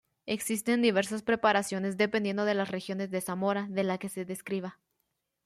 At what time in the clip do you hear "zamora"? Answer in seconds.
3.21-3.67